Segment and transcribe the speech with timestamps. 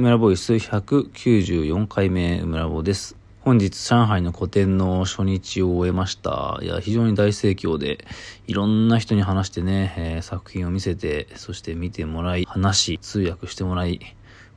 [0.00, 3.16] 村ボイス194回目村ボです。
[3.42, 6.58] 本日上海の個展の初日を終えました。
[6.62, 8.06] いや、非常に大盛況で、
[8.46, 14.00] いろんな人に話してね、えー作品を見せて、そして見てもらい、話し、通訳してもらい、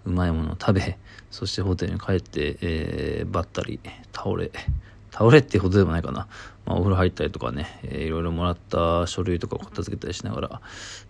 [0.06, 0.98] うまいものを食べ、
[1.30, 3.82] そしてホテルに帰って、えーばったり、
[4.16, 4.50] 倒れ、
[5.12, 6.30] 倒れってほどでもないかな。
[6.66, 10.62] まあ、お風呂入ったりとかね、えーいろいろもらった書類とかを片付けたりしながら、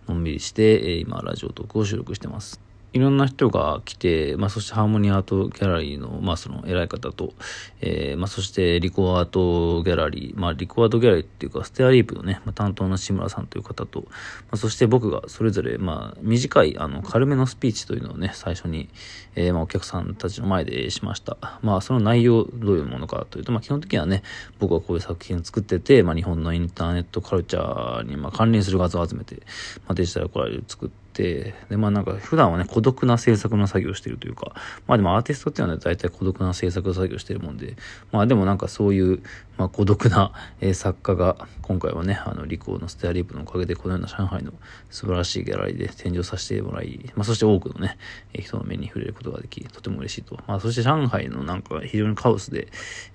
[0.08, 2.73] のんびりして、えー今、 Radiotalk を収録してます。
[2.94, 7.34] いろんな人が来て、まあ、そしてハーモニーアートギャラリーの、まあ、その偉い方と、
[7.80, 14.10] えーまあ、そしてリコアートギャラリー、まあ、リコアートギャラリーっていうか、 StareReap のね、まあ、担当の志村さんという方と、ま
[14.52, 18.88] あ、そして僕がそれぞれ、まあ、短い、あの、軽めのスピーチというのをね、最初に、
[19.34, 21.36] えーまあ、お客さんたちの前でしました。
[21.62, 24.22] まあ、その内容、どういうものかというと、まあ、基本的にはね、
[24.60, 29.40] 僕はこういう作品を作ってて、まあ、日本のインターネットカルチャーに、まあ、関連する画像を集めて、ま
[29.88, 34.52] あ、デジタルコラージュを作って、で、まあなんか普段はね、孤独な制作の作業をしてるというか、
[34.86, 37.76] まあでもアーティストっていうのは、大体孤独な制作の作業をしてるもんで、
[38.12, 39.22] まあでもなんかそういう、
[39.56, 44.52] まあ孤独な、えー作家が、今回はね、あの、リコーのステアリープのおかげでこのような上海の
[44.90, 47.96] 素晴らしいギャラリーで展示をさせてもらい、まあそして多くのね、
[48.32, 50.38] えー人の目に触れることができ、とても嬉しいと。
[50.46, 52.68] まあそして上海のなんか非常にカオスで、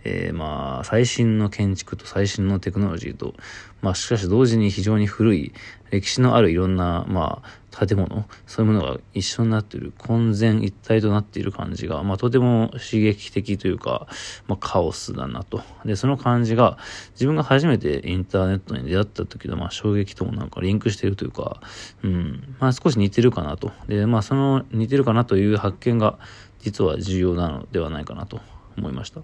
[0.06, 3.36] えーまあ最新の建築と最新のテクノロジーと、
[3.82, 5.54] まあしかし同時に非常に古い
[5.92, 14.08] 歴史のあるいろんな、まあ、建物、そういうものが一緒になっている、混然一体となっている感じが、まあ、とても刺激的というか、
[14.48, 15.62] まあ、カオスだなと。
[15.86, 16.78] で、その感じが、
[17.14, 21.62] 自分が初めてインターネットに出会った時の、まあ、衝撃ともなんかリンクしているというか、
[22.04, 23.72] うん、まあ、少し似てるかなと。
[23.88, 26.18] で、まあ、その似てるかなという発見が、
[26.60, 28.40] 実は重要なのではないかなと。
[28.78, 29.22] 思いました。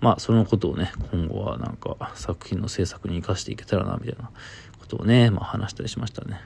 [0.00, 4.30] まあ、そのことをね、今後はなんか作品の制作に活かしていけたらな、みたいな
[4.80, 6.40] ことをね、まあ話したりしましたね。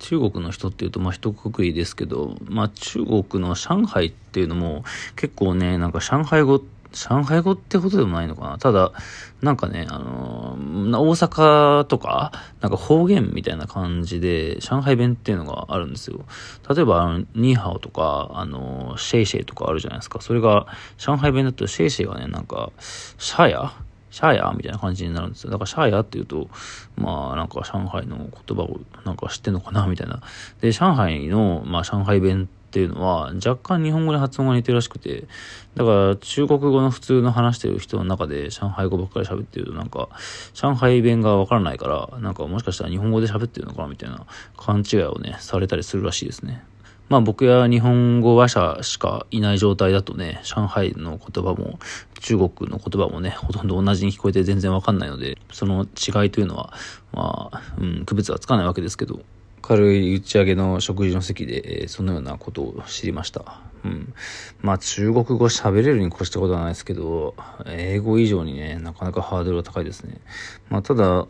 [0.00, 4.84] 中国の人っていうと、まあ一括りですけど、まあ中国の上海っていうのも
[5.14, 6.60] 結構ね、なんか上海語、
[6.92, 8.58] 上海語ってことでもないのかな。
[8.58, 8.90] ただ、
[9.42, 16.24] なんかね、あのー大阪とか、なんか方言みたいな感じで、上海弁っていうのがあるんですよ。
[16.68, 20.20] 例えば、あの、ニーハオとか、あのーシェイシェイとかあるじゃないですか。
[20.20, 20.66] それが、
[20.98, 23.72] 上海弁だとシェイシェイがね、なんか、シャヤ？
[24.10, 24.44] シャーヤ？
[24.48, 25.50] ーみたいな感じになるんですよ。
[25.50, 26.48] だからシャーヤーっていうと、
[26.96, 29.86] まあなんか上海の言葉をなんか知ってんのかな？
[29.86, 30.20] みたいな。
[30.60, 35.26] で、上海の、まあ上海弁っていうのは若干日本語に発音が似てるらしくて、
[35.74, 40.08] だから中国語の普通の話してる人の中で上海語ばっかり喋ってるとなんか
[40.54, 43.88] 上海弁がわからないから、なんかもしかしたら日本語で喋ってるのかな？
[43.88, 44.24] みたいな
[44.56, 46.64] 勘違いをね、されたりするらしいですね。
[47.10, 51.80] まあ僕や日本語話者しかいない状態だとね、上海の言葉も
[52.20, 56.72] 中国の言葉もね、ほとんど同じに聞こえて全然わかんないので、その違いというのは、
[57.12, 59.18] まあ、うん、区別はつかないわけですけど、
[59.60, 63.58] 軽い打ち上げの食事の席で、えそのようなことを知りました。
[63.84, 64.14] うん。
[64.60, 67.34] まあ中国語喋れるに越したことはないですけど、
[67.66, 70.20] 英語以上にね、なかなかハードルが高いですね。
[70.68, 71.26] まあただ、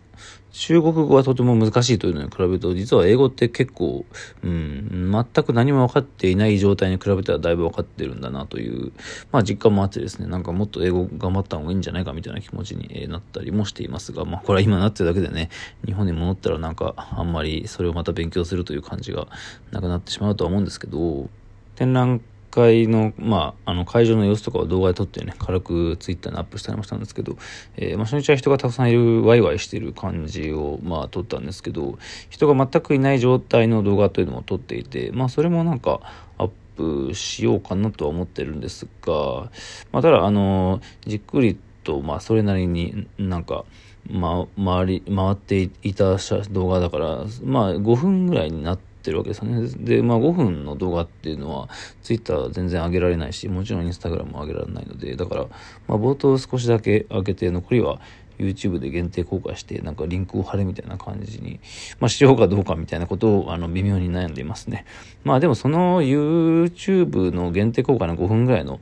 [0.53, 4.05] 中国語はとても難しいというのに比べると、実は英語って結構、
[4.43, 8.93] うん、全く何も分かっていない状態に比べたらだいぶ分かってるんだなという、
[9.31, 15.51] まあ実感もあってですね、なんかもっと英語頑張った方がいいんじゃないかみたいな気持ちになったりもしていますが、まあこれは今なってるだけでね、
[15.87, 19.29] 日本に戻ったらなんかあんまりそれをまた勉強するという感じが
[19.71, 21.31] なくなってしまうとは思うんですけど、
[21.77, 27.37] 展覧会の、まあ、あの会場の様子とかを動画で撮ってね、軽くツイッターにアップしたりもしたんですけど、
[27.77, 36.01] えーまあ、初日は人がたくさんいる、ワイワイしてる感じを、まあ、撮ったんですけど、人が全くいない状態の動画というのも撮っていて、まあ、それもなんか、
[36.39, 39.51] アップしようかなとは思ってるんですが、
[39.93, 43.65] まあ、ただ、あの、じっくりと、まあ、それなりになんか、
[44.09, 46.17] ま、回り、回っていた
[46.51, 49.69] 動画だから、まあ、5分ぐらいになって、てるわけですよね。
[49.79, 51.69] で、まあ5分の動画っていうのは、
[52.03, 55.47] ツイッター全然上げられないし、もちろんインスタグラムも上げられないので、だから、
[55.89, 58.01] まあ冒頭少しだけ上げて、残りは
[58.39, 61.61] YouTube で限定公開して、なんかリンクを貼るみたいな感じに、
[62.01, 64.85] まあしようかどうかみたいなことを、あの、微妙に悩んでいますね。
[65.25, 68.81] まあでもその YouTube の限定公開の5分ぐらいの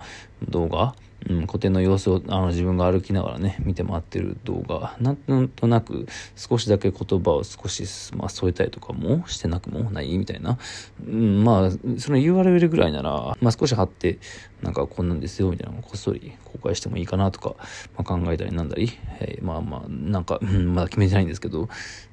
[0.49, 0.95] 動画、
[1.29, 4.97] うん、古典の様子をあの自分が歩きながらね見て回ってる動画。
[5.01, 6.07] なんとなく
[6.37, 7.85] 少しだけ言葉を少し、
[8.15, 10.59] まあ、添えたりとかもしてなくもないみたいな、
[11.07, 14.19] うん、まあその URL ぐらいなら、まあ、少し貼って
[14.63, 17.57] なんかこんなんですよみたいなのをこっそり公開してもいいかなとか、
[17.97, 18.91] まあ、考えたりなんだり、
[19.21, 21.69] えーまあまあなんか、うん、まだ決めてないんですけど。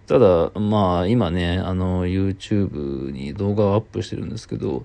[0.08, 4.84] ただまあ今ねあの YouTube に動画をアップしてるんですけど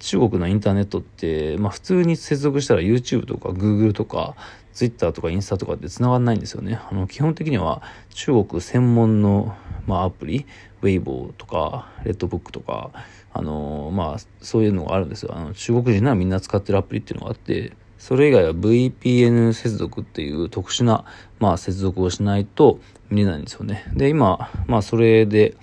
[0.00, 4.34] 中国のインターネットって、まあ普通に接続したら YouTube とか Google とか
[4.72, 6.78] Twitter とかインスタとかって繋がんないんですよね。
[6.90, 9.56] あの、基本的には中国専門の、
[9.86, 10.46] まあアプリ、
[10.82, 12.90] Weibo とか、レッドブックとか、
[13.32, 15.34] あのまあ、そういうのがあるんですよ。
[15.34, 21.04] あの、中国人ならみんな使ってるアプリっていうのがあって、それ以外は VPN 接続っていう特殊な、
[21.38, 22.78] まあ、接続をしないと
[23.10, 23.84] 見れないんですよね。
[23.94, 25.56] で、今、まあ、それで、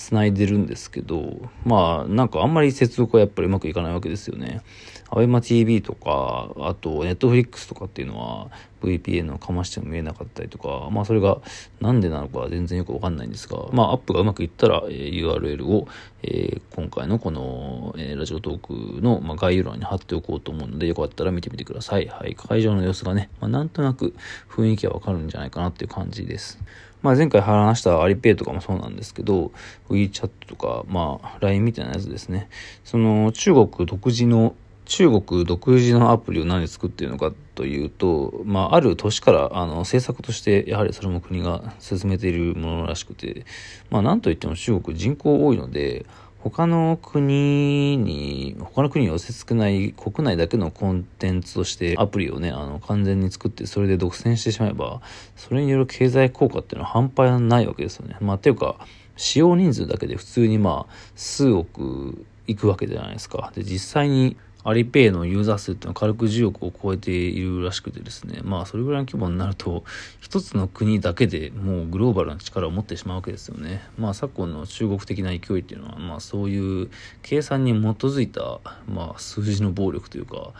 [0.00, 4.62] 繋いでるんですけど、まあ、なんかあんまり接続はやっぱりうまくいかないわけですよね。
[5.10, 8.48] アベマ TV とか、あと、ネットフリックスとかっていうのは、
[8.82, 11.38] VPN をかましても見えなかったりとか、まあそれが
[11.80, 15.86] なんでなのか全然よくわかんないんですが、まあアップがうまくいったら、えー、URL を、
[16.22, 22.06] えー、今回のこの、えー、ラジオトークの、まあ、概要欄に貼っておこうと思うので、よかったら見てみてください。
[22.06, 22.34] はい。
[22.34, 24.14] 会場の様子がね、まあ、なんとなく
[24.48, 26.58] 雰囲気はわかるんじゃないかなっていう感じです。
[27.02, 29.52] まあ前回話したアリペイとかもそうなんですけど、
[29.88, 32.48] WeChat とか、まあ LINE みたいなやつですね。
[32.84, 34.54] その中国独自の
[34.90, 43.46] 中国独自のアプリを何で作っているのかというと、まあ、ある年からあの政策としてやはりそれも国が進めているものらしくて、
[43.88, 46.06] まあ、なんといっても中国人口多いので
[46.40, 55.02] 他の国に他の国に寄せ付けない国内だけのコンテンツとしてアプリをねあの完全に作ってそれで独占してしまえば
[55.36, 58.16] それによる経済効果っていうのは半端ないわけですよね。
[58.20, 58.84] まあ、っていうか
[59.16, 63.52] 使用人数だけで普通にまあ数億いくわけじゃないですか。
[63.54, 69.84] で実際にアリペイのユーザー数ってのは軽く10億を超えているらしくてですね、まあそれぐらいの規模になると、
[70.20, 73.82] 一つの国だけでもうグローバルな力を持ってしまうわけですよね。
[73.98, 76.90] まあ昨今の中国的な勢いっていうのは、まあそういう
[77.22, 80.52] 計算に基づいた、まあ数字の暴力というか、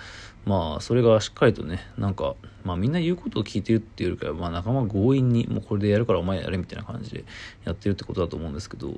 [0.51, 7.25] まあそれがしっかりとね、なんか、まあみんな言うことを聞いてるっていうよりかは、まあ仲間強引にもうこれでやるからお前やれみたいな感じで
[7.65, 8.93] やってるってことだと思うんですけど、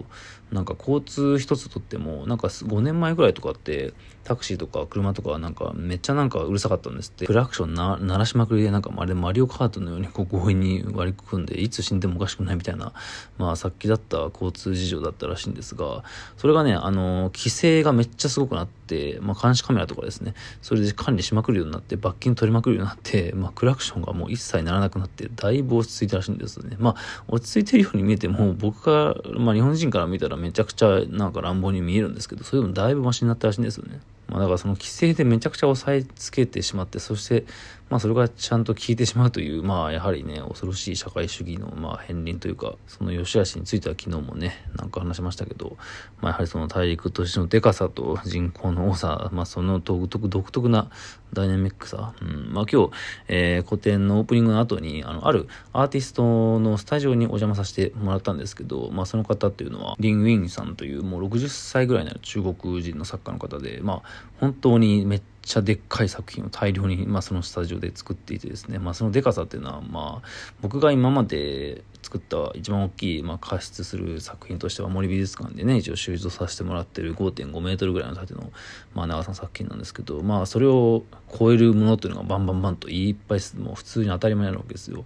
[0.51, 3.93] なんか交通一つとっても、なんか5年前ぐらいとかって
[4.25, 7.27] タクシーとか車とかなんかめっちゃなんかうるさかったんですって。
[7.27, 12.93] クラクションな鳴らしまくりでなんかまあれマリオカートのようにこう強引に割り組んでいつ死んでもおかしくないみたいな、
[13.37, 16.05] まあさっきだった交通事情だったらしいんですが、
[16.37, 26.77] それがね、あの、規制がめっちゃすごくなって、まあ監視カメラとかですね、それで管理しまくるようになって、罰金取りまくるようになって、まあクラクションがもう一切ならなくなって、だいぶ落ち着いたらしいんですよね。
[26.79, 34.01] まあ落ち着いてるように見えても、僕が、まあ日本人から見たらめちゃくちゃなんか乱暴に見えるんですけど、それでもだいぶマシになったらしいんですよね。
[34.33, 37.45] まあ、だからその規制でめちゃくちゃ押さえつけてしまって、そして、
[37.91, 45.77] まあそれがちゃんと効いてしまうという、まあやはりね、恐ろしい社会主義の、まあ片鱗というか、その良し悪しについては昨日もね、なんか話しましたけど、
[46.23, 50.89] まあやはりその大陸としてのデカさと人口の多さ、まあその独特独特な
[51.35, 52.91] ダイナミックさ、うん、まあ今日、
[53.29, 64.03] えー、古典のオープニングの後に、あの、あるアーティストのスタジオにお邪魔させてもらったんですけど、まあその方っていうのは、リン・ウィンさんというもう60歳ぐらいになる中国人の作家の方で、まあ
[64.41, 70.29] 本当にめっちゃでっかい作品を大量に、まあ、そのスタジオで作っていてですね、まあ、そのでかさっていうのは、まあ、
[70.61, 78.53] 僕が今まで作った一番大きい、まあ、加湿する作品としては森美術館でね一応収蔵させてもらってる5.5メートルぐらいの縦の、
[78.95, 81.05] まあ、長さの作品なんですけど、まあ、それを
[81.39, 85.05] 超えるものというのがバンバンバンといっぱいもう普通に当たり前なわけですよ。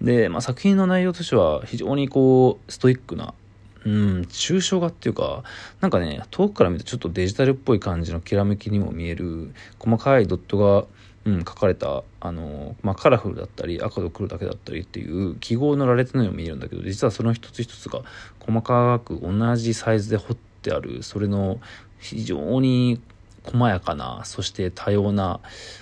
[0.00, 3.34] で、まあ、作品の内容としては非常にこうストイックな
[3.86, 5.42] うん、抽象画っていうか、
[5.80, 10.86] なんかね、遠くから見るとちょっとデジタルっぽい感じのきらめきにも見える、細かいドットが、
[11.24, 18.02] うん、書かれた、あの、まあ、カラフルだったり、赤と黒だけだったりっていう記号の羅列のように見えるんだけど、実はその一つ一つが
[18.38, 21.60] 細かく同じサイズで彫ってある、それの
[21.98, 23.00] 非常に
[23.44, 25.40] 細やかな、そして多様な、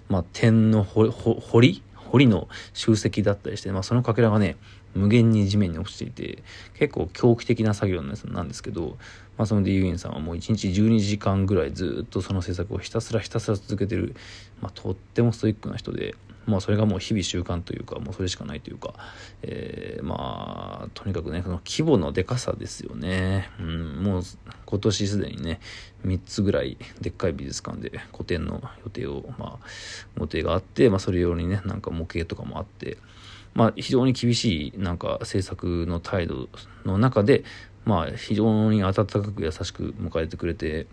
[0.08, 4.56] まあ、点の彫り堀の集積だったりして、まあ、そのかけらがね、
[4.94, 6.42] 無限に地面に落ちていて、
[6.74, 8.96] 結構狂気的な作業なんですけど、
[9.38, 14.14] まあ、その D ユインさんはもう1日12時間ぐらいずっとその制作をひたすらひたすら続けてる、
[14.60, 18.94] まあ、とってもストイックな人で、まあ、それがもう日々習慣というかもうそれしかないというか、
[19.42, 24.22] えー、まあとにかくねその規模のでかさですよね、うん、もう
[24.66, 25.60] 今年すでにね
[26.04, 29.66] 3つぐらいでっかい美術館で個展の予定をまあ
[30.18, 32.98] 予定があって、まあ、それ用にねなんか模型とかもあって
[33.58, 36.48] まあ、非常に厳しいなんか政策の態度
[36.84, 37.42] の中で、
[37.84, 40.86] まあ、非常に温かく優しく迎えてくれて、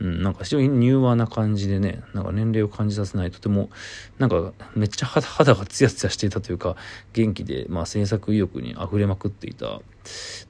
[0.00, 3.70] うん、なんか非常に柔和な感じでね、なんか年齢を感じさせない、とても、
[4.18, 6.76] なんかめっちゃ肌がツヤツヤしていたというか、
[7.14, 9.80] 元気で、まあ制作意欲に溢れまくっていた、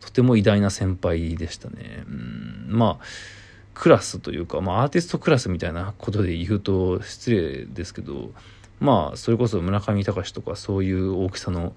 [0.00, 2.04] とても偉大な先輩でしたね。
[2.06, 3.04] うん、まあ、
[3.74, 8.32] クラスというか、まあアーティストクラスみたいなことで言うと失礼ですけど、
[8.78, 11.72] まあ、それこそ村上隆とかそういう大きさの、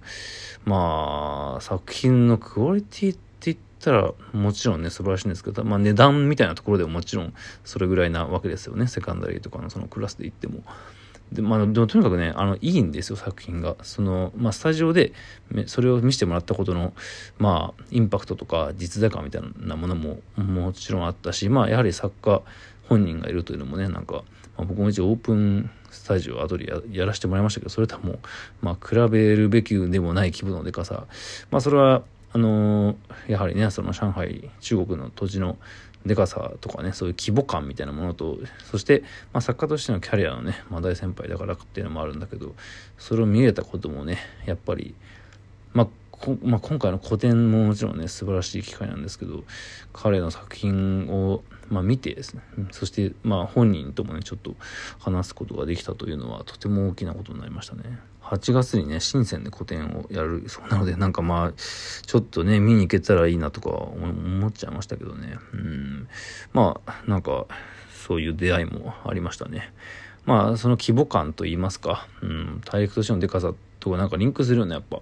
[0.65, 3.28] まあ、作品のクオリティって
[3.79, 7.33] たら、もちろんね、素晴らしいんですけど、まあ値段みたいなところでももちろん
[7.63, 8.87] それぐらいなわけですよね。
[8.87, 10.63] セカンダリーとかのそのクラスで言っても。
[11.31, 13.75] で、まあ、でもとにかくね、あの、いいんですよ、作品が。
[13.83, 15.13] その、まあ、スタジオで、
[15.67, 16.93] それを見せてもらったことの、
[17.37, 22.41] まあ、インパクトとか実在感みたいなものももちろんあったし、まあ、やはり作家
[22.87, 24.23] 本人がいるというのもね、なんか、
[24.57, 28.19] まあ、僕も一応オープンスタジオ後でややらせてもらいましたけど、それとはもう、
[28.61, 31.05] まあ、比べるべきでもない規模のでかさ。
[31.51, 35.57] まあ、それは、あのー、やはりね、その上海、中国の土地の
[36.05, 38.37] でかさとかね、そういう規模感みたいなものと、
[38.71, 39.01] そして、
[39.33, 42.55] まあ、作家としてのキャリアのね、まあ、大先輩だからっていうのもあるんだけど、
[42.97, 44.95] それを見れたこともね、やっぱり、
[46.27, 49.43] まあ、ま、今回の個展ももちろんね素晴らしい機会なんですけど
[49.93, 54.55] 彼の作品を、まあ、見てですねそしてまあ本人ともねちょっと
[54.99, 57.99] 話すことができたというのはとても大きなことになりましたね。
[58.21, 65.37] 8月にね深センで個展をやるそうなのでなんかまあちょっとね見に行けたらいいなとか思っちゃいましたけどね。
[65.53, 66.07] うん。
[66.53, 67.47] まあなんか
[67.91, 69.73] そういう出会いもありましたね。
[70.25, 73.53] まあその規模感といいますか、うん、大陸としてのでかさ
[73.91, 75.01] となんかリンクするよねやっぱ、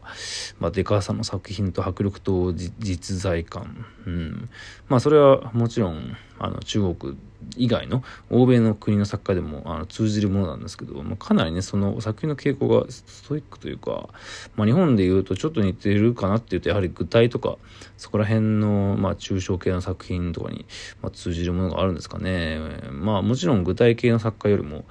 [0.59, 4.49] まあ、デカさの作品と迫力と実在感、うん、
[4.87, 7.17] まあそれはもちろんあの中国
[7.55, 14.09] 以外の欧米の国の作家でもあの通じるものなんですけど、まあ、かなりねその作品の傾向がストイックというか、
[14.55, 17.57] まあ、日本でいうとちょっと似てるかなっていうとやはり具体とか
[17.97, 20.65] そこら辺の、まあ、抽象系の作品とかに、
[21.01, 22.59] まあ、通じるものがあるんですかね。
[22.91, 24.85] まあもちろん具体系の作家よりも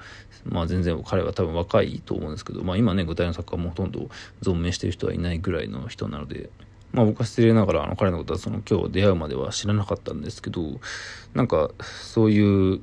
[0.49, 4.09] まあ全然彼は多分若いと思うんですけど、まあ今ね、具体の作家もほとんど
[4.41, 6.49] 存命してる人はいないぐらいの人なので、
[6.97, 10.79] まあ僕は失礼ながらあの彼のことはその今日出会うまでは知らなかったんですけど、
[11.35, 12.81] なんかそういう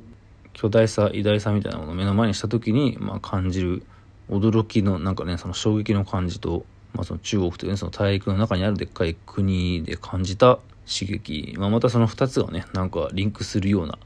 [0.53, 3.83] 巨大さ、偉大さみたいなものを目の前にした時に、まあ感じる
[4.31, 13.99] 驚きの、なんかね、その衝撃の感じと、まあその中国というね、その大陸の中にあるでっかい国で感じた刺激、まあ、またその2つがねなんかリンクするような、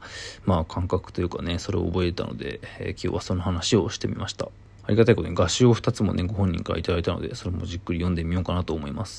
[0.45, 4.47] まあ、感覚というかねそれを覚えたので、えー、今日はその話をしてみました。
[4.89, 9.17] ありがたいことに画集を2つもねご本人から頂いたのでそれもじっくり読んでみようかなと思います。